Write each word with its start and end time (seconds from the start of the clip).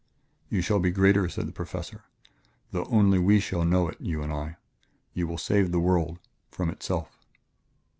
"You 0.49 0.61
shall 0.61 0.79
be 0.79 0.89
greater," 0.89 1.29
said 1.29 1.47
the 1.47 1.51
Professor, 1.51 2.05
"though 2.71 2.85
only 2.85 3.19
we 3.19 3.39
shall 3.39 3.63
know 3.63 3.87
it 3.87 4.01
you 4.01 4.23
and 4.23 4.33
I.... 4.33 4.57
You 5.13 5.27
will 5.27 5.37
save 5.37 5.71
the 5.71 5.79
world 5.79 6.17
from 6.49 6.71
itself." 6.71 7.19